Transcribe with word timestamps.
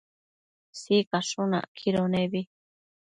Sicashun 0.79 1.51
acquido 1.59 2.03
nebi 2.13 2.41